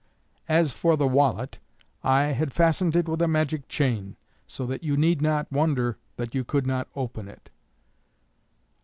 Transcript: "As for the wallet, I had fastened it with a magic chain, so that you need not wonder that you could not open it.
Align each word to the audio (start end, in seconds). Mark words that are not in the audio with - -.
"As 0.49 0.73
for 0.73 0.97
the 0.97 1.05
wallet, 1.05 1.59
I 2.03 2.23
had 2.31 2.51
fastened 2.51 2.95
it 2.95 3.07
with 3.07 3.21
a 3.21 3.27
magic 3.27 3.67
chain, 3.67 4.15
so 4.47 4.65
that 4.65 4.83
you 4.83 4.97
need 4.97 5.21
not 5.21 5.51
wonder 5.51 5.95
that 6.15 6.33
you 6.33 6.43
could 6.43 6.65
not 6.65 6.87
open 6.95 7.27
it. 7.27 7.51